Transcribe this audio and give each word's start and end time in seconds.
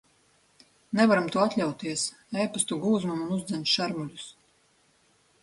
Nevaram 0.99 1.29
to 1.35 1.43
atļauties. 1.43 2.05
Epastu 2.45 2.79
gūzma 2.87 3.19
man 3.21 3.37
uzdzen 3.37 3.69
šermuļus. 3.75 4.27